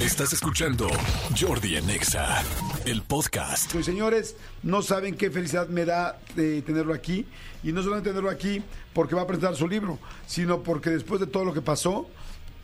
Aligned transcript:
Estás 0.00 0.32
escuchando 0.32 0.88
Jordi 1.38 1.76
en 1.76 1.90
Exa, 1.90 2.42
el 2.86 3.02
podcast. 3.02 3.70
Pues, 3.70 3.84
señores, 3.84 4.34
no 4.62 4.80
saben 4.80 5.14
qué 5.14 5.30
felicidad 5.30 5.68
me 5.68 5.84
da 5.84 6.18
de 6.34 6.62
tenerlo 6.62 6.94
aquí. 6.94 7.26
Y 7.62 7.72
no 7.72 7.82
solamente 7.82 8.08
tenerlo 8.08 8.30
aquí 8.30 8.62
porque 8.94 9.14
va 9.14 9.22
a 9.22 9.26
presentar 9.26 9.54
su 9.56 9.68
libro, 9.68 9.98
sino 10.26 10.62
porque 10.62 10.88
después 10.88 11.20
de 11.20 11.26
todo 11.26 11.44
lo 11.44 11.52
que 11.52 11.60
pasó, 11.60 12.08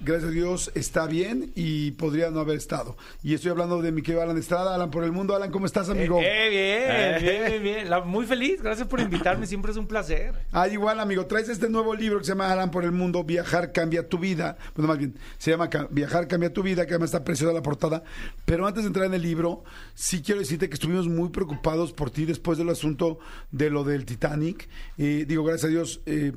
gracias 0.00 0.30
a 0.30 0.32
Dios 0.32 0.70
está 0.74 1.06
bien 1.06 1.52
y 1.54 1.92
podría 1.92 2.30
no 2.30 2.40
haber 2.40 2.56
estado. 2.56 2.96
Y 3.22 3.34
estoy 3.34 3.50
hablando 3.50 3.80
de 3.82 3.92
mi 3.92 4.02
querido 4.02 4.22
Alan 4.22 4.36
Estrada. 4.38 4.74
Alan 4.74 4.90
por 4.90 5.04
el 5.04 5.12
mundo. 5.12 5.34
Alan, 5.34 5.50
¿cómo 5.50 5.66
estás, 5.66 5.88
amigo? 5.88 6.20
Eh, 6.22 7.18
bien, 7.20 7.22
bien, 7.22 7.44
bien, 7.50 7.62
bien. 7.62 7.90
La- 7.90 8.00
muy 8.00 8.26
feliz, 8.26 8.62
gracias 8.62 8.86
por 8.88 9.00
invitarme, 9.00 9.46
siempre 9.46 9.72
es 9.72 9.76
un 9.78 9.86
placer. 9.86 10.34
Ah, 10.52 10.68
igual, 10.68 11.00
amigo, 11.00 11.26
traes 11.26 11.48
este 11.48 11.68
nuevo 11.68 11.94
libro 11.94 12.18
que 12.18 12.24
se 12.24 12.32
llama 12.32 12.52
Alan 12.52 12.70
por 12.70 12.84
el 12.84 12.92
mundo, 12.92 13.24
Viajar 13.24 13.72
cambia 13.72 14.08
tu 14.08 14.18
vida. 14.18 14.56
Bueno, 14.74 14.88
más 14.88 14.98
bien, 14.98 15.14
se 15.38 15.50
llama 15.50 15.68
Viajar 15.90 16.28
cambia 16.28 16.52
tu 16.52 16.62
vida, 16.62 16.84
que 16.86 16.92
además 16.94 17.08
está 17.08 17.24
preciosa 17.24 17.52
la 17.52 17.62
portada. 17.62 18.02
Pero 18.44 18.66
antes 18.66 18.82
de 18.84 18.88
entrar 18.88 19.06
en 19.06 19.14
el 19.14 19.22
libro, 19.22 19.64
sí 19.94 20.22
quiero 20.22 20.40
decirte 20.40 20.68
que 20.68 20.74
estuvimos 20.74 21.08
muy 21.08 21.30
preocupados 21.30 21.92
por 21.92 22.10
ti 22.10 22.24
después 22.26 22.58
del 22.58 22.68
asunto 22.68 23.18
de 23.50 23.70
lo 23.70 23.84
del 23.84 24.04
Titanic. 24.04 24.68
Eh, 24.98 25.24
digo, 25.26 25.42
gracias 25.44 25.64
a 25.64 25.68
Dios, 25.68 26.00
eh, 26.06 26.32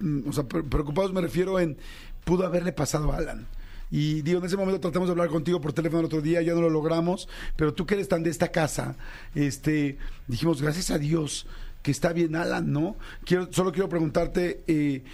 mm, 0.00 0.28
o 0.28 0.32
sea, 0.32 0.44
pre- 0.44 0.62
preocupados 0.62 1.12
me 1.12 1.20
refiero 1.20 1.58
en, 1.60 1.76
pudo 2.24 2.46
haberle 2.46 2.72
pasado 2.72 3.12
a 3.12 3.18
Alan. 3.18 3.46
Y 3.90 4.22
digo, 4.22 4.40
en 4.40 4.46
ese 4.46 4.56
momento 4.56 4.80
tratamos 4.80 5.08
de 5.08 5.12
hablar 5.12 5.28
contigo 5.28 5.60
por 5.60 5.72
teléfono 5.72 6.00
el 6.00 6.06
otro 6.06 6.20
día, 6.20 6.42
ya 6.42 6.54
no 6.54 6.60
lo 6.60 6.70
logramos, 6.70 7.28
pero 7.56 7.74
tú 7.74 7.86
que 7.86 7.94
eres 7.94 8.08
tan 8.08 8.22
de 8.22 8.30
esta 8.30 8.48
casa, 8.48 8.96
este, 9.34 9.98
dijimos, 10.26 10.60
gracias 10.60 10.90
a 10.90 10.98
Dios 10.98 11.46
que 11.82 11.90
está 11.90 12.12
bien 12.12 12.34
Alan, 12.34 12.72
¿no? 12.72 12.96
Quiero, 13.24 13.52
solo 13.52 13.70
quiero 13.70 13.88
preguntarte, 13.88 14.64
eh, 14.66 15.04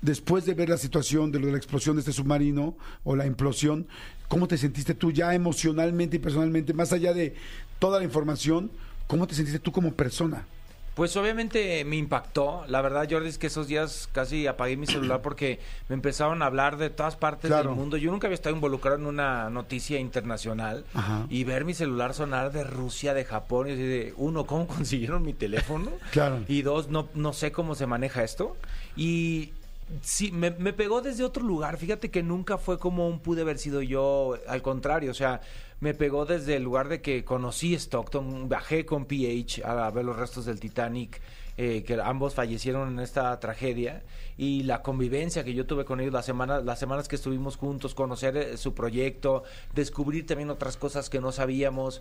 después 0.00 0.46
de 0.46 0.54
ver 0.54 0.68
la 0.68 0.78
situación 0.78 1.32
de 1.32 1.40
lo 1.40 1.46
de 1.46 1.52
la 1.52 1.58
explosión 1.58 1.96
de 1.96 2.00
este 2.00 2.12
submarino 2.12 2.76
o 3.04 3.16
la 3.16 3.26
implosión, 3.26 3.86
¿cómo 4.28 4.46
te 4.48 4.56
sentiste 4.56 4.94
tú 4.94 5.10
ya 5.10 5.34
emocionalmente 5.34 6.16
y 6.16 6.20
personalmente, 6.20 6.72
más 6.74 6.92
allá 6.92 7.12
de 7.12 7.34
toda 7.78 7.98
la 7.98 8.04
información, 8.04 8.70
cómo 9.08 9.26
te 9.26 9.34
sentiste 9.34 9.58
tú 9.58 9.72
como 9.72 9.92
persona? 9.92 10.46
Pues 10.94 11.16
obviamente 11.16 11.84
me 11.86 11.96
impactó. 11.96 12.64
La 12.68 12.82
verdad, 12.82 13.08
Jordi, 13.10 13.28
es 13.30 13.38
que 13.38 13.46
esos 13.46 13.66
días 13.66 14.10
casi 14.12 14.46
apagué 14.46 14.76
mi 14.76 14.86
celular 14.86 15.20
porque 15.22 15.58
me 15.88 15.94
empezaron 15.94 16.42
a 16.42 16.46
hablar 16.46 16.76
de 16.76 16.90
todas 16.90 17.16
partes 17.16 17.48
Claro. 17.48 17.70
del 17.70 17.78
mundo. 17.78 17.96
Yo 17.96 18.10
nunca 18.10 18.26
había 18.26 18.34
estado 18.34 18.54
involucrado 18.54 18.98
en 18.98 19.06
una 19.06 19.48
noticia 19.48 19.98
internacional 19.98 20.84
Ajá. 20.92 21.26
y 21.30 21.44
ver 21.44 21.64
mi 21.64 21.72
celular 21.72 22.12
sonar 22.12 22.52
de 22.52 22.64
Rusia, 22.64 23.14
de 23.14 23.24
Japón, 23.24 23.68
y 23.70 23.74
de, 23.74 24.12
uno, 24.18 24.44
¿cómo 24.46 24.66
consiguieron 24.68 25.22
mi 25.22 25.32
teléfono? 25.32 25.90
Claro. 26.10 26.40
Y 26.46 26.60
dos, 26.62 26.88
no, 26.88 27.08
no 27.14 27.32
sé 27.32 27.52
cómo 27.52 27.74
se 27.74 27.86
maneja 27.86 28.22
esto. 28.22 28.56
Y 28.94 29.52
sí, 30.00 30.32
me, 30.32 30.50
pegó 30.50 31.02
desde 31.02 31.24
otro 31.24 31.44
lugar. 31.44 31.76
Fíjate 31.76 32.10
que 32.10 32.22
nunca 32.22 32.58
fue 32.58 32.78
como 32.78 33.08
un 33.08 33.20
pude 33.20 33.42
haber 33.42 33.58
sido 33.58 33.82
yo, 33.82 34.38
al 34.46 34.62
contrario, 34.62 35.10
o 35.10 35.14
sea, 35.14 35.40
me 35.80 35.94
pegó 35.94 36.24
desde 36.24 36.56
el 36.56 36.62
lugar 36.62 36.88
de 36.88 37.00
que 37.00 37.24
conocí 37.24 37.74
Stockton, 37.74 38.48
bajé 38.48 38.86
con 38.86 39.04
PH 39.04 39.62
a 39.64 39.90
ver 39.90 40.04
los 40.04 40.16
restos 40.16 40.46
del 40.46 40.60
Titanic. 40.60 41.20
eh, 41.58 41.84
que 41.84 42.00
ambos 42.00 42.34
fallecieron 42.34 42.88
en 42.94 43.00
esta 43.00 43.38
tragedia 43.38 44.02
y 44.38 44.62
la 44.62 44.80
convivencia 44.80 45.44
que 45.44 45.52
yo 45.52 45.66
tuve 45.66 45.84
con 45.84 46.00
ellos 46.00 46.14
las 46.14 46.24
semanas 46.24 46.64
las 46.64 46.78
semanas 46.78 47.08
que 47.08 47.16
estuvimos 47.16 47.56
juntos 47.56 47.94
conocer 47.94 48.36
eh, 48.38 48.56
su 48.56 48.72
proyecto 48.72 49.44
descubrir 49.74 50.26
también 50.26 50.48
otras 50.48 50.78
cosas 50.78 51.10
que 51.10 51.20
no 51.20 51.30
sabíamos 51.30 52.00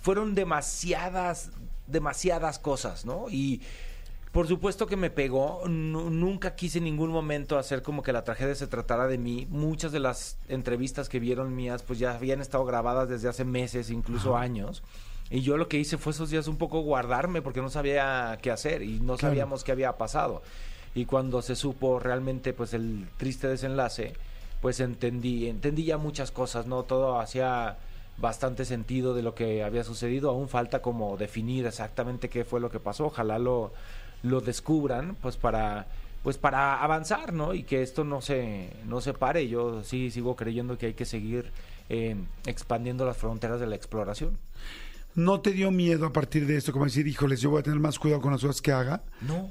fueron 0.00 0.36
demasiadas 0.36 1.50
demasiadas 1.88 2.60
cosas 2.60 3.04
no 3.04 3.26
y 3.28 3.62
por 4.34 4.46
supuesto 4.48 4.86
que 4.86 4.96
me 4.96 5.08
pegó. 5.10 5.62
Nu- 5.66 6.10
nunca 6.10 6.54
quise 6.56 6.78
en 6.78 6.84
ningún 6.84 7.10
momento 7.10 7.56
hacer 7.56 7.82
como 7.82 8.02
que 8.02 8.12
la 8.12 8.24
tragedia 8.24 8.54
se 8.54 8.66
tratara 8.66 9.06
de 9.06 9.16
mí. 9.16 9.46
Muchas 9.48 9.92
de 9.92 10.00
las 10.00 10.36
entrevistas 10.48 11.08
que 11.08 11.20
vieron 11.20 11.54
mías, 11.56 11.82
pues 11.82 11.98
ya 11.98 12.12
habían 12.14 12.40
estado 12.42 12.64
grabadas 12.66 13.08
desde 13.08 13.28
hace 13.28 13.44
meses, 13.44 13.88
incluso 13.90 14.36
años. 14.36 14.82
Y 15.30 15.40
yo 15.40 15.56
lo 15.56 15.68
que 15.68 15.78
hice 15.78 15.96
fue 15.96 16.10
esos 16.12 16.28
días 16.30 16.48
un 16.48 16.56
poco 16.58 16.80
guardarme 16.82 17.40
porque 17.40 17.62
no 17.62 17.70
sabía 17.70 18.38
qué 18.42 18.50
hacer 18.50 18.82
y 18.82 18.98
no 19.00 19.16
Claro. 19.16 19.32
sabíamos 19.32 19.64
qué 19.64 19.72
había 19.72 19.96
pasado. 19.96 20.42
Y 20.94 21.06
cuando 21.06 21.40
se 21.40 21.56
supo 21.56 21.98
realmente 21.98 22.52
pues 22.52 22.74
el 22.74 23.06
triste 23.16 23.48
desenlace, 23.48 24.12
pues 24.60 24.80
entendí, 24.80 25.48
entendí 25.48 25.84
ya 25.84 25.96
muchas 25.96 26.30
cosas, 26.30 26.66
¿no? 26.66 26.82
Todo 26.82 27.18
hacía 27.20 27.76
bastante 28.18 28.64
sentido 28.64 29.14
de 29.14 29.22
lo 29.22 29.34
que 29.34 29.62
había 29.64 29.82
sucedido. 29.84 30.30
Aún 30.30 30.48
falta 30.48 30.82
como 30.82 31.16
definir 31.16 31.66
exactamente 31.66 32.28
qué 32.28 32.44
fue 32.44 32.60
lo 32.60 32.70
que 32.70 32.78
pasó. 32.80 33.06
Ojalá 33.06 33.38
lo, 33.38 33.72
lo 34.24 34.40
descubran, 34.40 35.16
pues 35.20 35.36
para 35.36 35.86
pues 36.24 36.38
para 36.38 36.82
avanzar, 36.82 37.34
¿no? 37.34 37.52
Y 37.52 37.64
que 37.64 37.82
esto 37.82 38.02
no 38.02 38.22
se 38.22 38.70
no 38.86 39.00
se 39.00 39.12
pare. 39.12 39.46
Yo 39.46 39.84
sí 39.84 40.10
sigo 40.10 40.34
creyendo 40.34 40.78
que 40.78 40.86
hay 40.86 40.94
que 40.94 41.04
seguir 41.04 41.52
eh, 41.90 42.16
expandiendo 42.46 43.04
las 43.04 43.16
fronteras 43.16 43.60
de 43.60 43.66
la 43.66 43.76
exploración. 43.76 44.38
¿No 45.14 45.40
te 45.40 45.52
dio 45.52 45.70
miedo 45.70 46.06
a 46.06 46.12
partir 46.12 46.46
de 46.46 46.56
esto, 46.56 46.72
como 46.72 46.86
decir, 46.86 47.06
híjoles, 47.06 47.40
yo 47.40 47.50
voy 47.50 47.60
a 47.60 47.62
tener 47.62 47.78
más 47.78 47.98
cuidado 47.98 48.20
con 48.20 48.32
las 48.32 48.40
cosas 48.40 48.60
que 48.60 48.72
haga? 48.72 49.02
No. 49.20 49.50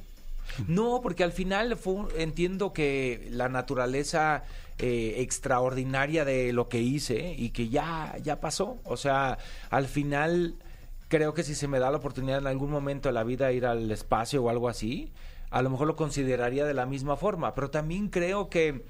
No, 0.67 0.99
porque 1.01 1.23
al 1.23 1.31
final 1.31 1.77
fue 1.77 2.05
entiendo 2.17 2.73
que 2.73 3.27
la 3.31 3.47
naturaleza 3.49 4.43
eh, 4.77 5.15
extraordinaria 5.19 6.25
de 6.25 6.51
lo 6.51 6.67
que 6.67 6.81
hice 6.81 7.35
y 7.37 7.49
que 7.49 7.69
ya, 7.69 8.17
ya 8.21 8.41
pasó. 8.41 8.79
O 8.83 8.97
sea, 8.97 9.37
al 9.69 9.87
final 9.87 10.55
creo 11.13 11.35
que 11.35 11.43
si 11.43 11.53
se 11.53 11.67
me 11.67 11.77
da 11.77 11.91
la 11.91 11.97
oportunidad 11.97 12.39
en 12.39 12.47
algún 12.47 12.71
momento 12.71 13.07
de 13.07 13.13
la 13.13 13.23
vida 13.23 13.51
ir 13.51 13.67
al 13.67 13.91
espacio 13.91 14.41
o 14.41 14.49
algo 14.49 14.67
así, 14.67 15.11
a 15.51 15.61
lo 15.61 15.69
mejor 15.69 15.85
lo 15.85 15.95
consideraría 15.95 16.65
de 16.65 16.73
la 16.73 16.87
misma 16.87 17.17
forma. 17.17 17.53
Pero 17.53 17.69
también 17.69 18.07
creo 18.07 18.49
que 18.49 18.83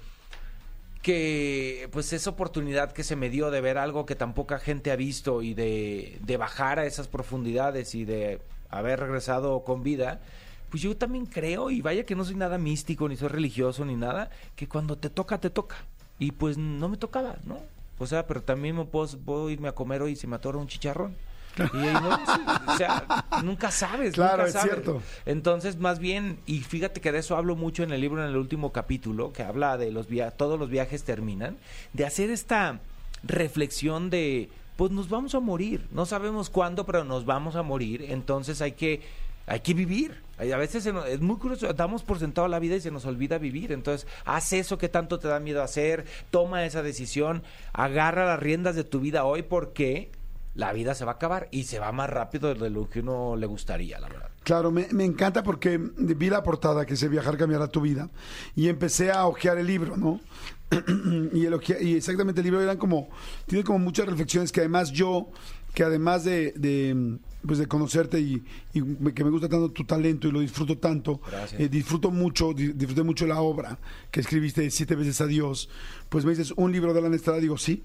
que 1.01 1.89
pues 1.91 2.13
esa 2.13 2.29
oportunidad 2.29 2.94
que 2.94 3.03
se 3.03 3.17
me 3.17 3.29
dio 3.29 3.51
de 3.51 3.59
ver 3.59 3.78
algo 3.78 4.06
que 4.06 4.16
tan 4.16 4.34
poca 4.34 4.57
gente 4.57 4.89
ha 4.89 4.95
visto 4.95 5.41
y 5.41 5.53
de, 5.53 6.17
de 6.22 6.38
bajar 6.38 6.79
a 6.79 6.85
esas 6.85 7.09
profundidades 7.09 7.94
y 7.94 8.06
de 8.06 8.40
haber 8.69 9.01
regresado 9.01 9.66
con 9.66 9.84
vida, 9.84 10.22
pues 10.69 10.81
yo 10.81 10.95
también 10.95 11.25
creo, 11.25 11.72
y 11.72 11.81
vaya 11.81 12.05
que 12.05 12.16
no 12.16 12.23
soy 12.23 12.35
nada 12.35 12.57
místico, 12.57 13.09
ni 13.09 13.17
soy 13.17 13.28
religioso, 13.28 13.84
ni 13.84 13.97
nada, 13.97 14.29
que 14.55 14.69
cuando 14.69 14.97
te 14.97 15.09
toca, 15.09 15.41
te 15.41 15.50
toca. 15.50 15.75
Y 16.19 16.31
pues 16.31 16.57
no 16.57 16.88
me 16.88 16.95
tocaba, 16.95 17.35
¿no? 17.44 17.59
O 18.00 18.07
sea, 18.07 18.25
pero 18.25 18.41
también 18.41 18.78
me 18.78 18.85
puedo, 18.85 19.50
irme 19.50 19.67
a 19.67 19.75
comer 19.75 20.01
hoy 20.01 20.13
y 20.13 20.16
se 20.16 20.28
me 20.28 20.38
atora 20.38 20.57
un 20.57 20.67
chicharrón. 20.67 21.17
Y 21.58 21.78
no, 21.78 22.19
o 22.68 22.78
sea, 22.78 23.25
nunca 23.44 23.69
sabes. 23.72 24.14
Claro, 24.14 24.38
nunca 24.38 24.47
es 24.47 24.53
sabes. 24.53 24.72
cierto. 24.72 25.02
Entonces, 25.25 25.78
más 25.78 26.00
bien, 26.00 26.40
y 26.46 26.59
fíjate 26.62 27.00
que 27.02 27.12
de 27.12 27.19
eso 27.19 27.36
hablo 27.38 27.56
mucho 27.56 27.84
en 27.84 27.91
el 27.91 28.02
libro, 28.02 28.24
en 28.24 28.30
el 28.30 28.38
último 28.38 28.72
capítulo, 28.72 29.31
que 29.34 29.44
habla 29.44 29.78
de 29.78 29.91
los 29.91 30.08
viajes, 30.08 30.36
todos 30.38 30.59
los 30.59 30.69
viajes 30.69 31.03
terminan, 31.03 31.58
de 31.94 32.06
hacer 32.06 32.30
esta 32.30 32.80
reflexión 33.24 34.09
de, 34.09 34.50
pues 34.75 34.91
nos 34.91 35.09
vamos 35.09 35.34
a 35.36 35.40
morir, 35.40 35.88
no 35.91 36.06
sabemos 36.06 36.50
cuándo, 36.50 36.86
pero 36.86 37.03
nos 37.03 37.25
vamos 37.25 37.56
a 37.56 37.64
morir, 37.64 38.06
entonces 38.09 38.62
hay 38.62 38.74
que, 38.74 39.02
hay 39.47 39.59
que 39.62 39.74
vivir. 39.74 40.22
A 40.40 40.58
veces 40.58 40.84
se 40.84 40.91
nos- 40.91 41.06
es 41.08 41.22
muy 41.22 41.38
curioso, 41.38 41.72
damos 41.74 42.03
por 42.03 42.20
sentado 42.20 42.47
la 42.47 42.59
vida 42.59 42.75
y 42.75 42.81
se 42.81 42.91
nos 42.91 43.06
olvida 43.06 43.38
vivir, 43.38 43.72
entonces 43.72 44.08
haz 44.25 44.52
eso 44.53 44.78
que 44.78 44.90
tanto 44.90 45.20
te 45.20 45.28
da 45.28 45.40
miedo 45.40 45.62
hacer, 45.64 46.06
toma 46.31 46.66
esa 46.66 46.81
decisión, 46.84 47.44
agarra 47.72 48.25
las 48.25 48.40
riendas 48.40 48.75
de 48.75 48.84
tu 48.84 49.00
vida 49.00 49.24
hoy 49.25 49.44
porque 49.44 50.12
la 50.56 50.72
vida 50.74 50.94
se 50.96 51.03
va 51.06 51.14
a 51.14 51.16
acabar 51.16 51.47
y 51.52 51.64
se 51.64 51.80
va 51.80 51.91
más 51.91 52.09
rápido 52.09 52.53
de 52.53 52.69
lo 52.69 52.90
que 52.90 53.00
uno 53.00 53.36
le 53.36 53.46
gustaría, 53.47 54.00
la 54.00 54.08
verdad. 54.08 54.30
Claro, 54.44 54.72
me, 54.72 54.88
me 54.91 55.03
encanta 55.06 55.41
porque 55.44 55.78
vi 55.80 56.30
la 56.30 56.44
portada 56.44 56.86
que 56.86 56.94
dice 56.94 57.08
Viajar 57.08 57.38
cambiará 57.38 57.68
tu 57.69 57.81
vida 57.81 58.09
y 58.56 58.68
empecé 58.69 59.12
a 59.12 59.25
ojear 59.25 59.58
el 59.58 59.66
libro, 59.68 59.97
¿no? 59.97 60.19
y, 61.34 61.46
el 61.46 61.53
ojea- 61.53 61.81
y 61.81 61.96
exactamente 61.96 62.41
el 62.41 62.46
libro 62.46 62.62
eran 62.62 62.78
como, 62.78 63.09
tiene 63.47 63.64
como 63.64 63.80
muchas 63.80 64.06
reflexiones 64.08 64.52
que 64.52 64.59
además 64.59 64.91
yo, 64.91 65.28
que 65.74 65.84
además 65.84 66.24
de, 66.24 66.53
de, 66.56 67.18
pues 67.46 67.58
de 67.59 67.68
conocerte 67.68 68.20
y, 68.20 68.44
que 68.74 69.24
me 69.24 69.30
gusta 69.31 69.50
tanto 69.50 69.72
tu 69.72 69.85
talento 69.85 70.28
y 70.28 70.31
lo 70.31 70.40
disfruto 70.40 70.78
tanto, 70.78 71.20
eh, 71.58 71.68
disfruto 71.70 72.12
mucho, 72.12 72.53
di- 72.53 72.74
disfruté 72.74 73.03
mucho 73.03 73.25
la 73.28 73.41
obra 73.41 73.78
que 74.12 74.20
escribiste 74.20 74.70
Siete 74.72 74.96
veces 74.96 75.20
a 75.22 75.25
Dios, 75.28 75.70
pues 76.09 76.25
me 76.25 76.31
dices 76.31 76.53
un 76.58 76.72
libro 76.72 76.94
de 76.94 77.00
Alan 77.00 77.14
Estrada, 77.14 77.40
digo 77.40 77.58
sí, 77.58 77.84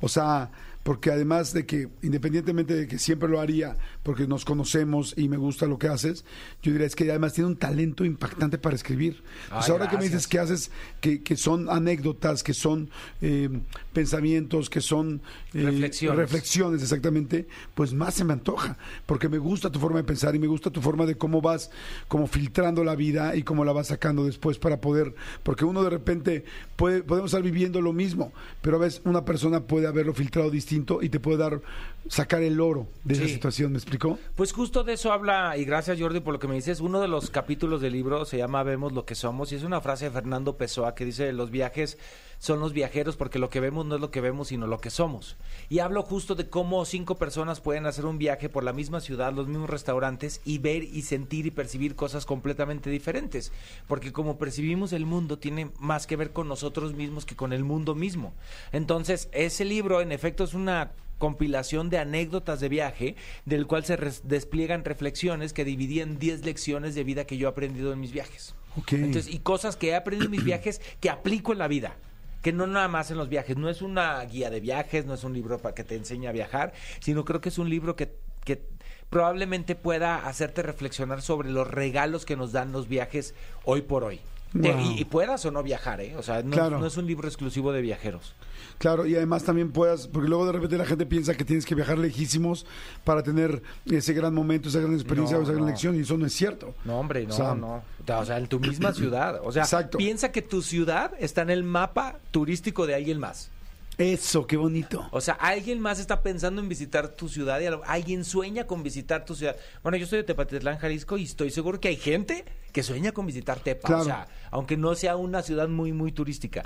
o 0.00 0.08
sea, 0.08 0.50
porque 0.86 1.10
además 1.10 1.52
de 1.52 1.66
que, 1.66 1.88
independientemente 2.02 2.72
de 2.72 2.86
que 2.86 3.00
siempre 3.00 3.28
lo 3.28 3.40
haría, 3.40 3.76
porque 4.04 4.28
nos 4.28 4.44
conocemos 4.44 5.14
y 5.16 5.28
me 5.28 5.36
gusta 5.36 5.66
lo 5.66 5.80
que 5.80 5.88
haces, 5.88 6.24
yo 6.62 6.70
diría 6.70 6.86
es 6.86 6.94
que 6.94 7.10
además 7.10 7.32
tiene 7.32 7.48
un 7.48 7.56
talento 7.56 8.04
impactante 8.04 8.56
para 8.56 8.76
escribir. 8.76 9.20
Ay, 9.50 9.68
ahora 9.68 9.88
que 9.88 9.96
me 9.96 10.04
dices 10.04 10.28
gracias. 10.28 10.28
que 10.28 10.38
haces, 10.38 10.70
que, 11.00 11.22
que 11.24 11.36
son 11.36 11.68
anécdotas, 11.70 12.44
que 12.44 12.54
son 12.54 12.88
eh, 13.20 13.48
pensamientos, 13.92 14.70
que 14.70 14.80
son 14.80 15.22
eh, 15.54 15.62
Reflexiones. 15.64 16.18
reflexiones, 16.18 16.82
exactamente, 16.82 17.48
pues 17.74 17.92
más 17.92 18.14
se 18.14 18.22
me 18.22 18.34
antoja, 18.34 18.78
porque 19.06 19.28
me 19.28 19.38
gusta 19.38 19.72
tu 19.72 19.80
forma 19.80 19.96
de 19.96 20.04
pensar 20.04 20.36
y 20.36 20.38
me 20.38 20.46
gusta 20.46 20.70
tu 20.70 20.80
forma 20.80 21.04
de 21.04 21.16
cómo 21.16 21.40
vas 21.40 21.68
como 22.06 22.28
filtrando 22.28 22.84
la 22.84 22.94
vida 22.94 23.34
y 23.34 23.42
cómo 23.42 23.64
la 23.64 23.72
vas 23.72 23.88
sacando 23.88 24.24
después 24.24 24.60
para 24.60 24.80
poder, 24.80 25.16
porque 25.42 25.64
uno 25.64 25.82
de 25.82 25.90
repente 25.90 26.44
puede, 26.76 27.02
podemos 27.02 27.32
estar 27.32 27.42
viviendo 27.42 27.80
lo 27.80 27.92
mismo, 27.92 28.32
pero 28.62 28.76
a 28.76 28.80
veces 28.80 29.02
una 29.04 29.24
persona 29.24 29.64
puede 29.64 29.88
haberlo 29.88 30.14
filtrado 30.14 30.48
distinto 30.48 30.75
y 30.76 31.08
te 31.08 31.20
puede 31.20 31.38
dar, 31.38 31.60
sacar 32.08 32.42
el 32.42 32.60
oro 32.60 32.86
de 33.04 33.14
esa 33.14 33.24
Sí. 33.26 33.34
situación, 33.34 33.72
¿me 33.72 33.78
explicó? 33.78 34.18
Pues 34.34 34.52
justo 34.52 34.84
de 34.84 34.92
eso 34.94 35.12
habla, 35.12 35.56
y 35.56 35.64
gracias 35.64 35.98
Jordi 36.00 36.20
por 36.20 36.32
lo 36.34 36.38
que 36.38 36.48
me 36.48 36.54
dices, 36.54 36.80
uno 36.80 37.00
de 37.00 37.08
los 37.08 37.30
capítulos 37.30 37.80
del 37.80 37.92
libro 37.94 38.24
se 38.24 38.38
llama 38.38 38.62
Vemos 38.62 38.92
lo 38.92 39.04
que 39.04 39.14
somos, 39.14 39.50
y 39.52 39.56
es 39.56 39.62
una 39.64 39.80
frase 39.80 40.06
de 40.06 40.10
Fernando 40.12 40.56
Pessoa 40.56 40.94
que 40.94 41.04
dice, 41.04 41.32
los 41.32 41.50
viajes 41.50 41.98
son 42.38 42.60
los 42.60 42.72
viajeros, 42.72 43.16
porque 43.16 43.38
lo 43.38 43.50
que 43.50 43.60
vemos 43.60 43.86
no 43.86 43.94
es 43.96 44.00
lo 44.00 44.10
que 44.10 44.20
vemos, 44.20 44.48
sino 44.48 44.66
lo 44.66 44.78
que 44.78 44.90
somos. 44.90 45.36
Y 45.68 45.78
hablo 45.78 46.02
justo 46.02 46.34
de 46.34 46.48
cómo 46.48 46.84
cinco 46.84 47.16
personas 47.16 47.60
pueden 47.60 47.86
hacer 47.86 48.04
un 48.06 48.18
viaje 48.18 48.48
por 48.48 48.62
la 48.64 48.72
misma 48.72 49.00
ciudad, 49.00 49.32
los 49.32 49.48
mismos 49.48 49.70
restaurantes, 49.70 50.40
y 50.44 50.58
ver 50.58 50.82
y 50.84 51.02
sentir 51.02 51.46
y 51.46 51.50
percibir 51.50 51.94
cosas 51.96 52.26
completamente 52.26 52.90
diferentes. 52.90 53.52
Porque 53.88 54.12
como 54.12 54.38
percibimos 54.38 54.92
el 54.92 55.06
mundo 55.06 55.38
tiene 55.38 55.70
más 55.78 56.06
que 56.06 56.16
ver 56.16 56.32
con 56.32 56.48
nosotros 56.48 56.94
mismos 56.94 57.24
que 57.24 57.36
con 57.36 57.52
el 57.52 57.64
mundo 57.64 57.94
mismo. 57.94 58.34
Entonces, 58.72 59.28
ese 59.32 59.64
libro, 59.64 60.00
en 60.00 60.12
efecto, 60.12 60.44
es 60.44 60.54
una 60.54 60.92
compilación 61.18 61.88
de 61.88 61.96
anécdotas 61.98 62.60
de 62.60 62.68
viaje, 62.68 63.16
del 63.46 63.66
cual 63.66 63.84
se 63.86 63.96
res- 63.96 64.22
despliegan 64.28 64.84
reflexiones 64.84 65.54
que 65.54 65.64
dividí 65.64 66.00
en 66.00 66.18
10 66.18 66.44
lecciones 66.44 66.94
de 66.94 67.04
vida 67.04 67.24
que 67.26 67.38
yo 67.38 67.48
he 67.48 67.50
aprendido 67.50 67.92
en 67.92 68.00
mis 68.00 68.12
viajes. 68.12 68.54
Entonces, 68.96 69.32
y 69.32 69.38
cosas 69.38 69.76
que 69.76 69.88
he 69.88 69.94
aprendido 69.94 70.26
en 70.26 70.32
mis 70.32 70.44
viajes 70.44 70.82
que 71.00 71.08
aplico 71.08 71.52
en 71.52 71.58
la 71.58 71.68
vida. 71.68 71.96
Que 72.42 72.52
no 72.52 72.66
nada 72.66 72.88
más 72.88 73.10
en 73.10 73.18
los 73.18 73.28
viajes. 73.28 73.56
No 73.56 73.68
es 73.68 73.82
una 73.82 74.20
guía 74.22 74.50
de 74.50 74.60
viajes, 74.60 75.06
no 75.06 75.14
es 75.14 75.24
un 75.24 75.32
libro 75.32 75.58
para 75.58 75.74
que 75.74 75.84
te 75.84 75.96
enseñe 75.96 76.26
a 76.26 76.32
viajar, 76.32 76.72
sino 77.00 77.24
creo 77.24 77.40
que 77.40 77.48
es 77.48 77.58
un 77.58 77.68
libro 77.68 77.96
que, 77.96 78.16
que 78.44 78.62
probablemente 79.10 79.74
pueda 79.74 80.26
hacerte 80.26 80.62
reflexionar 80.62 81.22
sobre 81.22 81.50
los 81.50 81.68
regalos 81.68 82.24
que 82.24 82.36
nos 82.36 82.52
dan 82.52 82.72
los 82.72 82.88
viajes 82.88 83.34
hoy 83.64 83.82
por 83.82 84.04
hoy. 84.04 84.20
Wow. 84.52 84.80
y, 84.80 85.00
y 85.00 85.04
puedas 85.04 85.44
o 85.44 85.50
no 85.50 85.62
viajar, 85.62 86.00
¿eh? 86.00 86.14
O 86.16 86.22
sea, 86.22 86.42
no, 86.42 86.50
Claro. 86.50 86.78
no 86.78 86.86
es 86.86 86.96
un 86.96 87.06
libro 87.06 87.28
exclusivo 87.28 87.72
de 87.72 87.82
viajeros. 87.82 88.34
Claro, 88.78 89.06
y 89.06 89.14
además 89.16 89.42
también 89.44 89.72
puedas, 89.72 90.06
porque 90.06 90.28
luego 90.28 90.46
de 90.46 90.52
repente 90.52 90.76
la 90.78 90.84
gente 90.84 91.06
piensa 91.06 91.34
que 91.34 91.44
tienes 91.44 91.64
que 91.66 91.74
viajar 91.74 91.98
lejísimos 91.98 92.66
para 93.04 93.22
tener 93.22 93.62
ese 93.86 94.12
gran 94.12 94.34
momento, 94.34 94.68
esa 94.68 94.80
gran 94.80 94.94
experiencia 94.94 95.36
No, 95.36 95.42
esa 95.42 95.52
gran 95.52 95.66
lección, 95.66 95.96
y 95.96 96.00
eso 96.00 96.16
no 96.18 96.26
es 96.26 96.32
cierto. 96.34 96.74
No, 96.84 96.98
hombre, 96.98 97.26
no, 97.26 97.34
O 97.34 97.36
sea, 97.36 97.54
no. 97.54 97.82
O 98.06 98.24
sea, 98.24 98.38
en 98.38 98.46
tu 98.48 98.60
misma 98.60 98.92
ciudad. 98.94 99.40
O 99.44 99.52
sea, 99.52 99.62
Exacto. 99.64 99.98
piensa 99.98 100.30
que 100.32 100.42
tu 100.42 100.62
ciudad 100.62 101.12
está 101.18 101.42
en 101.42 101.50
el 101.50 101.64
mapa 101.64 102.18
turístico 102.30 102.86
de 102.86 102.94
alguien 102.94 103.18
más. 103.18 103.50
Eso, 103.98 104.46
qué 104.46 104.58
bonito. 104.58 105.08
O 105.10 105.22
sea, 105.22 105.34
alguien 105.34 105.80
más 105.80 105.98
está 105.98 106.20
pensando 106.22 106.60
en 106.60 106.68
visitar 106.68 107.08
tu 107.08 107.30
ciudad 107.30 107.60
y 107.60 107.66
alguien 107.86 108.24
sueña 108.26 108.66
con 108.66 108.82
visitar 108.82 109.24
tu 109.24 109.34
ciudad. 109.34 109.56
Bueno, 109.82 109.96
yo 109.96 110.06
soy 110.06 110.18
de 110.18 110.24
Tepatitlán, 110.24 110.76
Jalisco 110.76 111.16
y 111.16 111.24
estoy 111.24 111.50
seguro 111.50 111.80
que 111.80 111.88
hay 111.88 111.96
gente 111.96 112.44
que 112.76 112.82
sueña 112.82 113.12
con 113.12 113.24
visitar 113.24 113.58
Tepa. 113.60 113.88
Claro. 113.88 114.02
O 114.02 114.04
sea, 114.04 114.28
aunque 114.50 114.76
no 114.76 114.94
sea 114.94 115.16
una 115.16 115.40
ciudad 115.40 115.66
muy, 115.66 115.94
muy 115.94 116.12
turística. 116.12 116.62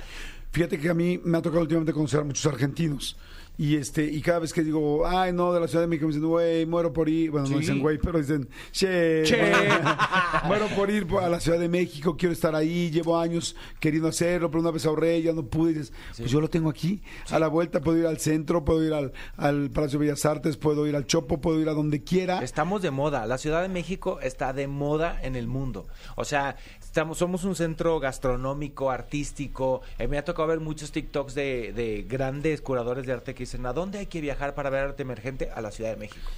Fíjate 0.51 0.79
que 0.79 0.89
a 0.89 0.93
mí 0.93 1.19
me 1.23 1.37
ha 1.37 1.41
tocado 1.41 1.61
últimamente 1.61 1.93
conocer 1.93 2.19
a 2.19 2.23
muchos 2.23 2.45
argentinos. 2.45 3.17
Y 3.57 3.75
este, 3.75 4.05
y 4.05 4.21
cada 4.21 4.39
vez 4.39 4.53
que 4.53 4.63
digo, 4.63 5.05
ay 5.05 5.33
no, 5.33 5.53
de 5.53 5.59
la 5.59 5.67
Ciudad 5.67 5.83
de 5.83 5.87
México, 5.87 6.07
me 6.07 6.13
dicen, 6.13 6.27
güey, 6.27 6.65
muero 6.65 6.93
por 6.93 7.07
ir. 7.09 7.29
Bueno, 7.31 7.47
no 7.47 7.53
Sí. 7.55 7.59
dicen 7.59 7.79
güey, 7.79 7.99
pero 7.99 8.17
dicen, 8.17 8.49
che, 8.71 9.21
Che. 9.23 9.51
muero 10.47 10.67
por 10.69 10.89
ir 10.89 11.05
a 11.21 11.29
la 11.29 11.39
Ciudad 11.39 11.59
de 11.59 11.67
México, 11.69 12.15
quiero 12.17 12.33
estar 12.33 12.55
ahí, 12.55 12.89
llevo 12.89 13.19
años 13.19 13.55
queriendo 13.79 14.07
hacerlo, 14.07 14.49
pero 14.49 14.61
una 14.61 14.71
vez 14.71 14.85
ahorré, 14.85 15.21
ya 15.21 15.33
no 15.33 15.45
pude. 15.45 15.71
Y 15.71 15.73
dices, 15.75 15.93
pues 16.17 16.31
yo 16.31 16.41
lo 16.41 16.49
tengo 16.49 16.69
aquí. 16.69 17.01
A 17.29 17.37
la 17.39 17.49
vuelta 17.49 17.81
puedo 17.81 17.97
ir 17.99 18.07
al 18.07 18.17
centro, 18.19 18.63
puedo 18.65 18.83
ir 18.83 18.93
al, 18.93 19.11
al 19.37 19.69
Palacio 19.69 19.99
de 19.99 20.05
Bellas 20.05 20.25
Artes, 20.25 20.57
puedo 20.57 20.87
ir 20.87 20.95
al 20.95 21.05
Chopo, 21.05 21.39
puedo 21.41 21.59
ir 21.59 21.69
a 21.69 21.73
donde 21.73 22.03
quiera. 22.03 22.41
Estamos 22.41 22.81
de 22.81 22.89
moda. 22.89 23.25
La 23.27 23.37
Ciudad 23.37 23.61
de 23.61 23.69
México 23.69 24.19
está 24.21 24.53
de 24.53 24.67
moda 24.67 25.19
en 25.21 25.35
el 25.35 25.47
mundo. 25.47 25.87
O 26.15 26.23
sea, 26.25 26.55
estamos, 26.81 27.17
somos 27.19 27.43
un 27.43 27.55
centro 27.55 27.99
gastronómico, 27.99 28.89
artístico. 28.89 29.81
Eh, 29.99 30.07
me 30.07 30.17
ha 30.17 30.23
tocado 30.23 30.40
ver 30.47 30.59
muchos 30.59 30.91
TikToks 30.91 31.33
de, 31.35 31.73
de 31.73 32.05
grandes 32.07 32.61
curadores 32.61 33.05
de 33.05 33.13
arte 33.13 33.33
que 33.33 33.43
dicen, 33.43 33.65
¿a 33.65 33.73
dónde 33.73 33.99
hay 33.99 34.05
que 34.07 34.21
viajar 34.21 34.53
para 34.55 34.69
ver 34.69 34.83
arte 34.83 35.03
emergente? 35.03 35.49
A 35.51 35.61
la 35.61 35.71
Ciudad 35.71 35.91
de 35.91 35.97
México. 35.97 36.29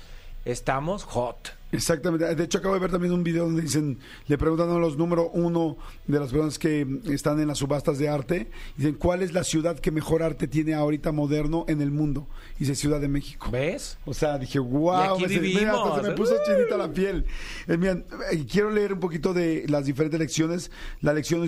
Estamos 0.45 1.03
hot. 1.03 1.62
Exactamente. 1.73 2.33
De 2.35 2.43
hecho, 2.43 2.59
acabo 2.59 2.75
de 2.75 2.79
ver 2.79 2.91
también 2.91 3.11
un 3.13 3.23
video 3.23 3.45
donde 3.45 3.63
dicen, 3.63 3.97
le 4.27 4.37
preguntan 4.37 4.69
a 4.69 4.77
los 4.77 4.95
número 4.97 5.29
uno 5.31 5.75
de 6.07 6.19
las 6.19 6.29
personas 6.31 6.59
que 6.59 6.87
están 7.05 7.39
en 7.39 7.47
las 7.47 7.57
subastas 7.57 7.97
de 7.97 8.07
arte, 8.07 8.49
dicen, 8.77 8.93
¿cuál 8.93 9.21
es 9.23 9.33
la 9.33 9.43
ciudad 9.43 9.79
que 9.79 9.91
mejor 9.91 10.23
arte 10.23 10.47
tiene 10.47 10.75
ahorita 10.75 11.11
moderno 11.11 11.65
en 11.67 11.81
el 11.81 11.91
mundo? 11.91 12.27
Y 12.57 12.59
dice 12.59 12.75
Ciudad 12.75 13.01
de 13.01 13.07
México. 13.07 13.49
¿Ves? 13.51 13.97
O 14.05 14.13
sea, 14.13 14.37
dije, 14.37 14.59
wow, 14.59 15.19
Y 15.19 15.23
aquí 15.23 15.23
me, 15.23 15.29
se- 15.29 15.39
mira, 15.41 15.73
hasta 15.73 16.01
se 16.03 16.09
me 16.09 16.15
puso 16.15 16.33
chinita 16.45 16.77
la 16.77 16.91
piel. 16.91 17.25
Eh, 17.67 17.77
miren, 17.77 18.05
eh, 18.31 18.45
quiero 18.49 18.69
leer 18.69 18.93
un 18.93 18.99
poquito 18.99 19.33
de 19.33 19.65
las 19.67 19.85
diferentes 19.85 20.19
lecciones. 20.19 20.69
La 21.01 21.13
lección 21.13 21.43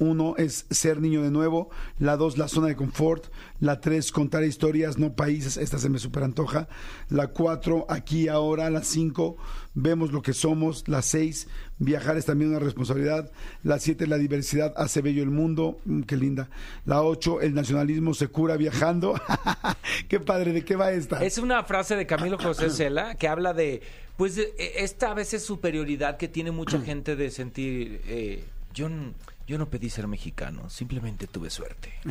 uno 0.00 0.34
es 0.36 0.66
ser 0.70 1.00
niño 1.00 1.22
de 1.22 1.30
nuevo, 1.30 1.70
la 2.00 2.16
dos, 2.16 2.36
la 2.38 2.48
zona 2.48 2.66
de 2.66 2.76
confort, 2.76 3.26
la 3.60 3.80
tres, 3.80 4.10
contar 4.10 4.42
historias, 4.44 4.98
no 4.98 5.14
países, 5.14 5.56
esta 5.56 5.78
se 5.78 5.88
me 5.88 5.98
super 5.98 6.24
antoja, 6.24 6.68
la 7.08 7.28
cuatro, 7.28 7.86
aquí, 7.88 8.26
ahora, 8.28 8.68
la 8.70 8.82
cinco, 8.82 9.36
vemos 9.74 10.12
lo 10.12 10.22
que 10.22 10.32
somos, 10.32 10.88
la 10.88 11.02
seis, 11.02 11.48
viajar 11.78 12.16
es 12.16 12.26
también 12.26 12.50
una 12.50 12.60
responsabilidad, 12.60 13.30
la 13.62 13.78
siete, 13.78 14.06
la 14.06 14.18
diversidad 14.18 14.72
hace 14.76 15.00
bello 15.00 15.22
el 15.22 15.30
mundo, 15.30 15.78
Mm, 15.84 16.02
qué 16.02 16.16
linda, 16.16 16.48
la 16.84 17.02
ocho, 17.02 17.40
el 17.40 17.54
nacionalismo 17.54 18.14
se 18.14 18.28
cura 18.28 18.56
viajando, 18.56 19.14
qué 20.08 20.20
padre, 20.20 20.52
¿de 20.52 20.64
qué 20.64 20.76
va 20.76 20.92
esta? 20.92 21.24
Es 21.24 21.38
una 21.38 21.62
frase 21.64 21.96
de 21.96 22.06
Camilo 22.06 22.38
José 22.38 22.70
Cela 22.70 23.14
que 23.14 23.28
habla 23.28 23.52
de, 23.52 23.82
pues, 24.16 24.36
de, 24.36 24.54
eh, 24.58 24.72
esta 24.78 25.10
a 25.10 25.14
veces 25.14 25.42
superioridad 25.42 26.16
que 26.16 26.28
tiene 26.28 26.50
mucha 26.50 26.80
gente 26.84 27.16
de 27.16 27.30
sentir, 27.30 28.00
eh, 28.06 28.44
yo, 28.74 28.88
yo 29.50 29.58
no 29.58 29.68
pedí 29.68 29.90
ser 29.90 30.06
mexicano, 30.06 30.70
simplemente 30.70 31.26
tuve 31.26 31.50
suerte. 31.50 31.92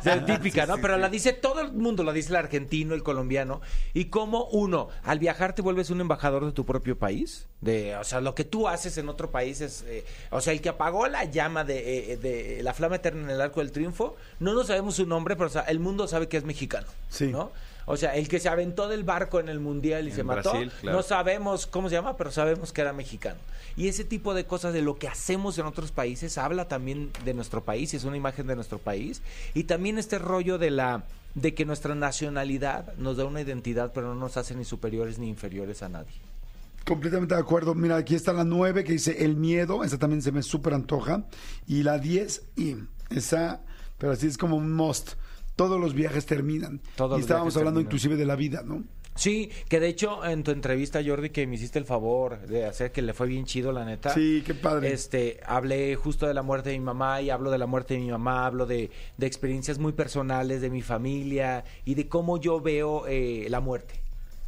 O 0.00 0.02
sea, 0.02 0.24
típica, 0.24 0.66
¿no? 0.66 0.78
Pero 0.78 0.98
la 0.98 1.08
dice 1.08 1.32
todo 1.32 1.60
el 1.60 1.72
mundo, 1.72 2.02
la 2.02 2.12
dice 2.12 2.30
el 2.30 2.36
argentino, 2.36 2.94
el 2.94 3.04
colombiano. 3.04 3.60
Y 3.94 4.06
como 4.06 4.46
uno, 4.46 4.88
al 5.04 5.20
viajar 5.20 5.54
te 5.54 5.62
vuelves 5.62 5.90
un 5.90 6.00
embajador 6.00 6.44
de 6.44 6.52
tu 6.52 6.64
propio 6.66 6.98
país. 6.98 7.46
De, 7.60 7.94
o 7.96 8.04
sea, 8.04 8.20
lo 8.20 8.34
que 8.34 8.44
tú 8.44 8.66
haces 8.68 8.98
en 8.98 9.08
otro 9.08 9.30
país 9.30 9.60
es, 9.60 9.82
eh, 9.86 10.04
o 10.30 10.40
sea, 10.40 10.52
el 10.52 10.60
que 10.60 10.68
apagó 10.68 11.06
la 11.06 11.24
llama 11.24 11.62
de, 11.62 12.12
eh, 12.12 12.16
de 12.16 12.62
la 12.62 12.74
flama 12.74 12.96
eterna 12.96 13.22
en 13.22 13.30
el 13.30 13.40
arco 13.40 13.60
del 13.60 13.70
triunfo, 13.70 14.16
no 14.40 14.52
nos 14.52 14.66
sabemos 14.66 14.96
su 14.96 15.06
nombre, 15.06 15.36
pero 15.36 15.46
o 15.46 15.52
sea, 15.52 15.62
el 15.62 15.78
mundo 15.78 16.08
sabe 16.08 16.28
que 16.28 16.36
es 16.36 16.44
mexicano. 16.44 16.88
Sí. 17.08 17.28
¿no? 17.28 17.52
O 17.86 17.96
sea, 17.96 18.14
el 18.16 18.28
que 18.28 18.40
se 18.40 18.48
aventó 18.48 18.88
del 18.88 19.04
barco 19.04 19.40
en 19.40 19.48
el 19.48 19.60
mundial 19.60 20.06
y 20.06 20.10
En 20.10 20.16
se 20.16 20.24
mató, 20.24 20.52
claro. 20.80 20.96
no 20.98 21.02
sabemos 21.02 21.66
cómo 21.66 21.88
se 21.88 21.94
llama, 21.94 22.16
pero 22.16 22.30
sabemos 22.30 22.72
que 22.72 22.82
era 22.82 22.92
mexicano. 22.92 23.38
Y 23.76 23.88
ese 23.88 24.04
tipo 24.04 24.34
de 24.34 24.44
cosas 24.44 24.74
de 24.74 24.82
lo 24.82 24.98
que 24.98 25.06
hacemos 25.06 25.58
en 25.58 25.66
otros 25.66 25.92
países 25.92 26.36
habla 26.38 26.66
también 26.66 27.10
de 27.24 27.34
nuestro 27.34 27.62
país, 27.62 27.94
es 27.94 28.04
una 28.04 28.16
imagen 28.16 28.46
de 28.46 28.56
nuestro 28.56 28.78
país. 28.78 29.22
Y 29.54 29.64
también 29.64 29.98
este 29.98 30.18
rollo 30.18 30.58
de 30.58 30.70
la 30.70 31.04
de 31.34 31.54
que 31.54 31.66
nuestra 31.66 31.94
nacionalidad 31.94 32.94
nos 32.96 33.18
da 33.18 33.26
una 33.26 33.42
identidad, 33.42 33.92
pero 33.94 34.08
no 34.08 34.14
nos 34.14 34.38
hace 34.38 34.54
ni 34.54 34.64
superiores 34.64 35.18
ni 35.18 35.28
inferiores 35.28 35.82
a 35.82 35.88
nadie. 35.90 36.14
Completamente 36.86 37.34
de 37.34 37.40
acuerdo. 37.40 37.74
Mira, 37.74 37.96
aquí 37.96 38.14
está 38.14 38.32
la 38.32 38.44
9 38.44 38.84
que 38.84 38.92
dice 38.92 39.24
el 39.24 39.36
miedo. 39.36 39.84
Esa 39.84 39.98
también 39.98 40.22
se 40.22 40.32
me 40.32 40.42
súper 40.42 40.72
antoja. 40.72 41.24
Y 41.66 41.82
la 41.82 41.98
10, 41.98 42.42
y 42.56 42.76
esa, 43.10 43.60
pero 43.98 44.12
así 44.12 44.26
es 44.26 44.38
como 44.38 44.56
un 44.56 44.72
must. 44.72 45.12
Todos 45.56 45.80
los 45.80 45.94
viajes 45.94 46.26
terminan. 46.26 46.80
Todos 46.96 47.18
y 47.18 47.22
estábamos 47.22 47.56
hablando 47.56 47.80
terminan. 47.80 47.88
inclusive 47.88 48.16
de 48.16 48.26
la 48.26 48.36
vida, 48.36 48.62
¿no? 48.64 48.84
Sí, 49.16 49.50
que 49.70 49.80
de 49.80 49.88
hecho 49.88 50.24
en 50.26 50.42
tu 50.44 50.50
entrevista, 50.50 51.00
Jordi, 51.04 51.30
que 51.30 51.46
me 51.46 51.54
hiciste 51.54 51.78
el 51.78 51.86
favor 51.86 52.38
de 52.46 52.66
hacer 52.66 52.92
que 52.92 53.00
le 53.00 53.14
fue 53.14 53.26
bien 53.26 53.46
chido, 53.46 53.72
la 53.72 53.84
neta. 53.84 54.12
Sí, 54.12 54.42
qué 54.44 54.54
padre. 54.54 54.92
Este, 54.92 55.40
hablé 55.46 55.96
justo 55.96 56.26
de 56.26 56.34
la 56.34 56.42
muerte 56.42 56.68
de 56.70 56.78
mi 56.78 56.84
mamá 56.84 57.22
y 57.22 57.30
hablo 57.30 57.50
de 57.50 57.56
la 57.56 57.66
muerte 57.66 57.94
de 57.94 58.00
mi 58.00 58.10
mamá, 58.10 58.44
hablo 58.44 58.66
de, 58.66 58.90
de 59.16 59.26
experiencias 59.26 59.78
muy 59.78 59.92
personales 59.92 60.60
de 60.60 60.68
mi 60.68 60.82
familia 60.82 61.64
y 61.86 61.94
de 61.94 62.08
cómo 62.08 62.38
yo 62.38 62.60
veo 62.60 63.06
eh, 63.06 63.46
la 63.48 63.60
muerte. 63.60 63.94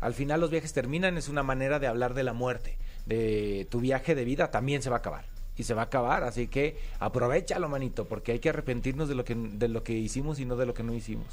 Al 0.01 0.13
final 0.13 0.41
los 0.41 0.51
viajes 0.51 0.75
terminan, 0.75 1.17
es 1.17 1.31
una 1.31 1.43
manera 1.43 1.79
de 1.79 1.87
hablar 1.87 2.13
de 2.13 2.23
la 2.23 2.35
muerte. 2.35 2.77
De 3.07 3.67
tu 3.71 3.81
viaje 3.81 4.15
de 4.15 4.25
vida 4.25 4.51
también 4.51 4.83
se 4.83 4.91
va 4.91 4.97
a 4.97 4.99
acabar. 4.99 5.25
Y 5.59 5.65
se 5.65 5.75
va 5.75 5.83
a 5.83 5.85
acabar, 5.87 6.23
así 6.23 6.47
que 6.47 6.79
aprovechalo, 7.01 7.69
manito, 7.69 8.07
porque 8.07 8.33
hay 8.33 8.39
que 8.39 8.49
arrepentirnos 8.49 9.09
de 9.09 9.15
lo 9.15 9.25
que, 9.25 9.35
de 9.35 9.69
lo 9.69 9.83
que 9.83 9.93
hicimos 9.93 10.39
y 10.39 10.45
no 10.45 10.57
de 10.57 10.67
lo 10.67 10.73
que 10.73 10.83
no 10.83 10.95
hicimos. 10.95 11.27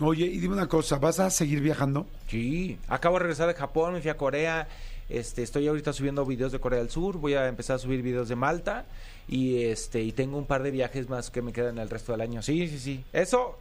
Oye, 0.00 0.26
y 0.26 0.38
dime 0.38 0.54
una 0.54 0.68
cosa, 0.68 0.98
¿vas 0.98 1.20
a 1.20 1.28
seguir 1.30 1.60
viajando? 1.60 2.06
Sí, 2.28 2.78
acabo 2.88 3.16
de 3.16 3.24
regresar 3.24 3.48
de 3.48 3.54
Japón, 3.54 3.94
me 3.94 4.00
fui 4.00 4.10
a 4.10 4.16
Corea, 4.16 4.68
este, 5.08 5.42
estoy 5.42 5.68
ahorita 5.68 5.92
subiendo 5.92 6.24
videos 6.24 6.52
de 6.52 6.60
Corea 6.60 6.78
del 6.78 6.90
Sur, 6.90 7.18
voy 7.18 7.34
a 7.34 7.46
empezar 7.48 7.76
a 7.76 7.78
subir 7.78 8.00
videos 8.00 8.28
de 8.28 8.36
Malta 8.36 8.86
y 9.28 9.64
este 9.64 10.02
y 10.02 10.12
tengo 10.12 10.38
un 10.38 10.46
par 10.46 10.62
de 10.62 10.70
viajes 10.70 11.08
más 11.08 11.30
que 11.30 11.42
me 11.42 11.52
quedan 11.52 11.78
el 11.78 11.90
resto 11.90 12.12
del 12.12 12.20
año. 12.20 12.42
Sí, 12.42 12.68
sí, 12.68 12.78
sí. 12.78 13.04
Eso 13.12 13.58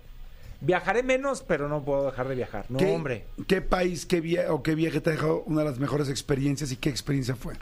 viajaré 0.61 1.03
menos, 1.03 1.43
pero 1.45 1.67
no 1.67 1.83
puedo 1.83 2.05
dejar 2.05 2.27
de 2.27 2.35
viajar. 2.35 2.65
No, 2.69 2.79
¿Qué, 2.79 2.95
hombre. 2.95 3.25
¿Qué 3.47 3.61
país, 3.61 4.05
qué 4.05 4.21
viaje 4.21 4.49
o 4.49 4.63
qué 4.63 4.75
viaje 4.75 5.01
te 5.01 5.09
ha 5.09 5.13
dejado 5.13 5.43
una 5.45 5.59
de 5.61 5.69
las 5.69 5.79
mejores 5.79 6.09
experiencias 6.09 6.71
y 6.71 6.77
qué 6.77 6.89
experiencia 6.89 7.35
fue? 7.35 7.55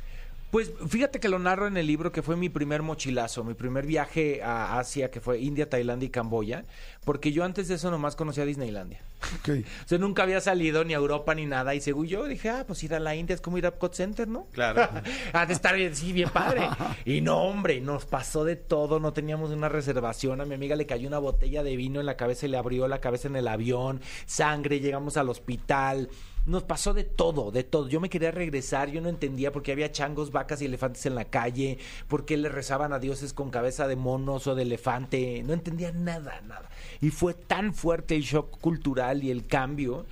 Pues 0.51 0.71
fíjate 0.87 1.21
que 1.21 1.29
lo 1.29 1.39
narro 1.39 1.67
en 1.67 1.77
el 1.77 1.87
libro 1.87 2.11
que 2.11 2.21
fue 2.21 2.35
mi 2.35 2.49
primer 2.49 2.81
mochilazo, 2.81 3.45
mi 3.45 3.53
primer 3.53 3.85
viaje 3.85 4.43
a 4.43 4.77
Asia, 4.79 5.09
que 5.09 5.21
fue 5.21 5.39
India, 5.39 5.69
Tailandia 5.69 6.07
y 6.07 6.09
Camboya, 6.09 6.65
porque 7.05 7.31
yo 7.31 7.45
antes 7.45 7.69
de 7.69 7.75
eso 7.75 7.89
nomás 7.89 8.17
conocía 8.17 8.45
Disneylandia. 8.45 8.99
Ok. 9.39 9.49
O 9.85 9.87
sea, 9.91 9.97
nunca 9.97 10.23
había 10.23 10.39
salido 10.41 10.83
ni 10.83 10.93
a 10.93 10.97
Europa 10.97 11.33
ni 11.35 11.45
nada. 11.45 11.75
Y 11.75 11.81
según 11.81 12.07
yo 12.07 12.25
dije, 12.25 12.49
ah, 12.49 12.65
pues 12.67 12.83
ir 12.83 12.93
a 12.93 12.99
la 12.99 13.15
India 13.15 13.33
es 13.33 13.41
como 13.41 13.57
ir 13.57 13.65
a 13.65 13.69
Epcot 13.69 13.93
Center, 13.93 14.27
¿no? 14.27 14.47
Claro. 14.51 14.87
ha 15.33 15.45
de 15.45 15.53
estar 15.53 15.75
bien, 15.75 15.95
sí, 15.95 16.13
bien 16.13 16.29
padre. 16.29 16.67
Y 17.05 17.21
no, 17.21 17.41
hombre, 17.41 17.81
nos 17.81 18.05
pasó 18.05 18.43
de 18.43 18.55
todo. 18.55 18.99
No 18.99 19.13
teníamos 19.13 19.51
una 19.51 19.69
reservación. 19.69 20.41
A 20.41 20.45
mi 20.45 20.55
amiga 20.55 20.75
le 20.75 20.85
cayó 20.85 21.07
una 21.07 21.19
botella 21.19 21.63
de 21.63 21.75
vino 21.75 21.99
en 21.99 22.05
la 22.05 22.17
cabeza 22.17 22.45
y 22.45 22.49
le 22.49 22.57
abrió 22.57 22.87
la 22.87 22.99
cabeza 22.99 23.27
en 23.27 23.35
el 23.35 23.47
avión. 23.47 24.01
Sangre, 24.25 24.79
llegamos 24.79 25.17
al 25.17 25.29
hospital. 25.29 26.09
Nos 26.45 26.63
pasó 26.63 26.93
de 26.93 27.03
todo, 27.03 27.51
de 27.51 27.63
todo. 27.63 27.87
Yo 27.87 27.99
me 27.99 28.09
quería 28.09 28.31
regresar, 28.31 28.89
yo 28.89 29.01
no 29.01 29.09
entendía 29.09 29.51
por 29.51 29.63
qué 29.63 29.71
había 29.71 29.91
changos, 29.91 30.31
vacas 30.31 30.61
y 30.61 30.65
elefantes 30.65 31.05
en 31.05 31.15
la 31.15 31.25
calle, 31.25 31.77
por 32.07 32.25
qué 32.25 32.37
le 32.37 32.49
rezaban 32.49 32.93
a 32.93 32.99
dioses 32.99 33.33
con 33.33 33.51
cabeza 33.51 33.87
de 33.87 33.95
monos 33.95 34.47
o 34.47 34.55
de 34.55 34.63
elefante. 34.63 35.43
No 35.43 35.53
entendía 35.53 35.91
nada, 35.91 36.41
nada. 36.47 36.69
Y 36.99 37.09
fue 37.09 37.33
tan 37.33 37.73
fuerte 37.73 38.15
el 38.15 38.23
shock 38.23 38.59
cultural 38.59 39.23
y 39.23 39.31
el 39.31 39.45
cambio 39.45 40.05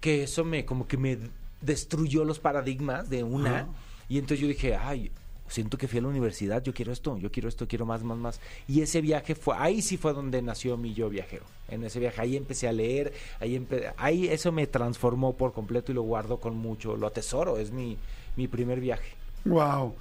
que 0.00 0.24
eso 0.24 0.44
me 0.44 0.64
como 0.64 0.86
que 0.86 0.96
me 0.96 1.18
destruyó 1.60 2.24
los 2.24 2.38
paradigmas 2.38 3.08
de 3.08 3.22
una. 3.22 3.68
Y 4.08 4.18
entonces 4.18 4.40
yo 4.40 4.48
dije, 4.48 4.76
ay, 4.76 5.10
siento 5.48 5.78
que 5.78 5.88
fui 5.88 5.98
a 5.98 6.02
la 6.02 6.08
universidad, 6.08 6.62
yo 6.62 6.72
quiero 6.74 6.92
esto, 6.92 7.16
yo 7.18 7.30
quiero 7.30 7.48
esto, 7.48 7.66
quiero 7.68 7.86
más, 7.86 8.02
más, 8.02 8.18
más. 8.18 8.40
Y 8.68 8.82
ese 8.82 9.00
viaje 9.00 9.34
fue, 9.34 9.54
ahí 9.58 9.82
sí 9.82 9.96
fue 9.96 10.12
donde 10.12 10.42
nació 10.42 10.76
mi 10.76 10.94
yo 10.94 11.08
viajero. 11.08 11.44
En 11.68 11.84
ese 11.84 11.98
viaje, 12.00 12.20
ahí 12.20 12.36
empecé 12.36 12.68
a 12.68 12.72
leer, 12.72 13.12
ahí, 13.40 13.56
empe- 13.58 13.92
ahí 13.96 14.28
eso 14.28 14.52
me 14.52 14.66
transformó 14.66 15.36
por 15.36 15.52
completo 15.52 15.92
y 15.92 15.94
lo 15.94 16.02
guardo 16.02 16.38
con 16.38 16.56
mucho, 16.56 16.96
lo 16.96 17.06
atesoro, 17.06 17.58
es 17.58 17.70
mi, 17.70 17.96
mi 18.36 18.48
primer 18.48 18.80
viaje. 18.80 19.14
Wow. 19.44 19.94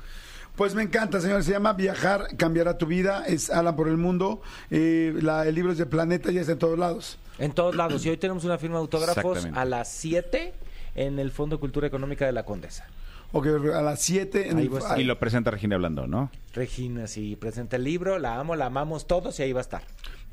Pues 0.55 0.73
me 0.73 0.83
encanta, 0.83 1.19
señor. 1.19 1.43
Se 1.43 1.51
llama 1.51 1.73
Viajar 1.73 2.37
cambiará 2.37 2.77
tu 2.77 2.85
vida. 2.85 3.25
Es 3.27 3.49
Alan 3.49 3.75
por 3.75 3.89
el 3.89 3.97
mundo. 3.97 4.41
Eh, 4.71 5.13
la- 5.21 5.45
el 5.45 5.53
libro 5.53 5.73
es 5.73 5.77
de 5.77 5.85
Planeta 5.85 6.31
y 6.31 6.37
está 6.37 6.53
en 6.53 6.59
todos 6.59 6.79
lados. 6.79 7.17
En 7.39 7.51
todos 7.51 7.75
lados. 7.75 8.05
Y 8.05 8.09
hoy 8.09 8.15
tenemos 8.17 8.45
una 8.45 8.57
firma 8.57 8.77
de 8.77 8.81
autógrafos 8.83 9.45
a 9.53 9.65
las 9.65 9.91
7 9.91 10.53
en 10.95 11.19
el 11.19 11.31
Fondo 11.31 11.57
de 11.57 11.59
Cultura 11.59 11.87
Económica 11.87 12.25
de 12.25 12.31
la 12.31 12.45
Condesa. 12.45 12.87
Ok, 13.35 13.47
a 13.73 13.81
las 13.81 14.01
7 14.01 14.49
en 14.49 14.59
el. 14.59 14.71
Y 14.95 15.03
lo 15.03 15.19
presenta 15.19 15.51
Regina 15.51 15.75
Blandón, 15.75 16.09
¿no? 16.09 16.31
Regina, 16.55 17.05
sí, 17.05 17.35
presenta 17.35 17.75
el 17.75 17.83
libro, 17.83 18.17
la 18.17 18.39
amo, 18.39 18.55
la 18.55 18.67
amamos 18.67 19.07
todos 19.07 19.37
y 19.39 19.43
ahí 19.43 19.51
va 19.51 19.59
a 19.59 19.61
estar. 19.61 19.83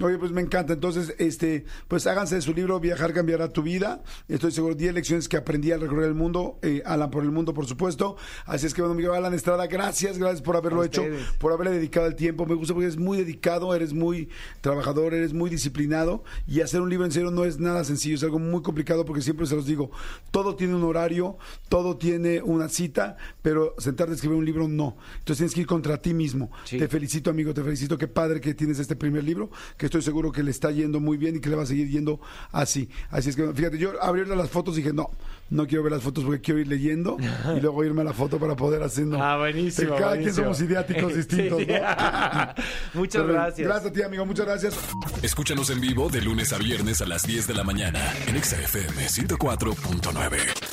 Oye, 0.01 0.19
pues 0.19 0.33
me 0.33 0.41
encanta. 0.41 0.73
Entonces, 0.73 1.15
este, 1.19 1.65
pues 1.87 2.07
háganse 2.07 2.37
de 2.37 2.41
su 2.41 2.55
libro 2.55 2.81
Viajar 2.81 3.13
cambiará 3.13 3.49
tu 3.49 3.63
vida. 3.63 4.03
Estoy 4.27 4.51
seguro 4.51 4.75
10 4.75 4.95
lecciones 4.95 5.29
que 5.29 5.37
aprendí 5.37 5.71
al 5.71 5.81
recorrer 5.81 6.07
el 6.07 6.15
mundo. 6.15 6.59
Eh, 6.63 6.83
Alan 6.85 7.11
por 7.11 7.23
el 7.23 7.31
mundo, 7.31 7.53
por 7.55 7.67
supuesto. 7.67 8.17
Así 8.47 8.67
es 8.67 8.75
que, 8.75 8.81
bueno, 8.83 8.95
amigo 8.95 9.13
Alan 9.13 9.35
Estrada, 9.35 9.67
gracias, 9.67 10.19
gracias 10.19 10.43
por 10.43 10.57
haberlo 10.57 10.83
hecho, 10.83 11.05
por 11.39 11.53
haberle 11.53 11.73
dedicado 11.73 12.07
el 12.07 12.15
tiempo. 12.15 12.47
Me 12.47 12.55
gusta 12.55 12.73
porque 12.73 12.87
eres 12.87 12.99
muy 12.99 13.19
dedicado, 13.19 13.75
eres 13.75 13.93
muy 13.93 14.29
trabajador, 14.61 15.15
eres 15.15 15.35
muy 15.35 15.51
disciplinado. 15.51 16.25
Y 16.47 16.63
hacer 16.63 16.81
un 16.81 16.89
libro 16.89 17.05
en 17.05 17.13
serio 17.13 17.31
no 17.31 17.45
es 17.45 17.61
nada 17.61 17.85
sencillo, 17.85 18.17
es 18.17 18.23
algo 18.25 18.39
muy 18.39 18.63
complicado 18.63 19.05
porque 19.05 19.23
siempre 19.23 19.47
se 19.47 19.55
los 19.55 19.67
digo, 19.67 19.91
todo 20.31 20.57
tiene 20.57 20.75
un 20.75 20.85
horario, 20.85 21.37
todo 21.69 21.97
tiene 21.97 22.43
una 22.43 22.69
cita, 22.69 23.17
pero 23.43 23.75
sentarte 23.79 24.13
a 24.13 24.15
escribir 24.15 24.39
un 24.39 24.45
libro 24.45 24.67
no. 24.69 24.97
Entonces 25.19 25.39
tienes 25.39 25.55
que 25.55 25.61
ir 25.61 25.67
contra 25.67 25.99
ti 25.99 26.12
mismo. 26.15 26.51
Sí. 26.65 26.79
Te 26.79 26.89
felicito, 26.89 27.31
amigo, 27.31 27.53
te 27.55 27.63
felicito. 27.63 27.97
Qué 27.99 28.09
padre 28.09 28.41
que 28.41 28.55
tienes 28.55 28.79
este 28.79 28.97
primer 28.97 29.25
libro, 29.25 29.51
que 29.77 29.87
estoy 29.87 30.03
seguro 30.03 30.33
que 30.33 30.43
le 30.43 30.51
está 30.51 30.71
yendo 30.71 31.01
muy 31.01 31.17
bien 31.17 31.37
y 31.37 31.41
que 31.41 31.49
le 31.49 31.57
va 31.57 31.63
a 31.63 31.67
seguir 31.67 31.89
yendo 31.89 32.21
así. 32.51 32.89
Así 33.11 33.31
es 33.31 33.37
que, 33.37 33.53
fíjate, 33.53 33.79
yo 33.79 33.93
abrí 34.03 34.25
las 34.25 34.51
fotos 34.51 34.75
y 34.75 34.79
dije, 34.79 34.93
no, 34.93 35.11
no 35.51 35.67
quiero 35.67 35.83
ver 35.85 35.93
las 35.93 36.03
fotos 36.03 36.25
porque 36.25 36.41
quiero 36.41 36.61
ir 36.61 36.69
leyendo 36.69 37.17
y 37.57 37.61
luego 37.61 37.85
irme 37.85 38.03
a 38.03 38.05
la 38.05 38.13
foto 38.13 38.39
para 38.39 38.57
poder 38.57 38.83
hacer. 38.83 39.07
¿no? 39.07 39.19
Ah, 39.23 39.39
buenísimo, 39.39 39.97
Cada 39.97 40.17
quien 40.19 40.35
somos 40.35 40.61
idiáticos 40.61 41.15
distintos, 41.17 41.61
Sí. 41.61 41.67
¿no? 41.67 42.55
Muchas 43.01 43.23
Pero, 43.23 43.33
gracias. 43.35 43.69
Gracias 43.69 43.91
a 43.91 43.93
ti, 43.93 44.03
amigo, 44.03 44.27
muchas 44.27 44.47
gracias. 44.47 44.75
Escúchanos 45.23 45.71
en 45.71 45.81
vivo 45.81 46.09
de 46.09 46.21
lunes 46.23 46.53
a 46.53 46.59
viernes 46.59 47.01
a 47.01 47.07
las 47.07 47.23
10 47.27 47.47
de 47.47 47.55
la 47.55 47.65
mañana 47.65 48.01
en 48.27 48.37
Exa 48.37 48.57
FM 48.61 49.07
104.9. 49.07 50.72